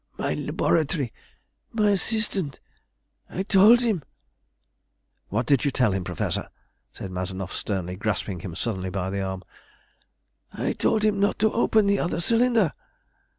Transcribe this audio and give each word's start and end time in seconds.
My 0.17 0.33
laboratory! 0.33 1.13
My 1.71 1.91
assistant 1.91 2.59
I 3.29 3.43
told 3.43 3.81
him" 3.81 4.01
"What 5.29 5.45
did 5.45 5.63
you 5.63 5.69
tell 5.69 5.91
him, 5.91 6.03
Professor?" 6.03 6.49
said 6.91 7.11
Mazanoff 7.11 7.53
sternly, 7.53 7.97
grasping 7.97 8.39
him 8.39 8.55
suddenly 8.55 8.89
by 8.89 9.11
the 9.11 9.21
arm. 9.21 9.43
"I 10.51 10.73
told 10.73 11.03
him 11.03 11.19
not 11.19 11.37
to 11.37 11.53
open 11.53 11.85
the 11.85 11.99
other 11.99 12.19
cylinder." 12.19 12.73